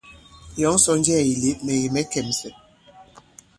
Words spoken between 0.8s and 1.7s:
sɔ nnjɛɛ̄ ì lět,